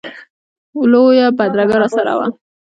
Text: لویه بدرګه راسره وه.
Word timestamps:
لویه 0.91 1.27
بدرګه 1.37 1.75
راسره 1.81 2.13
وه. 2.17 2.27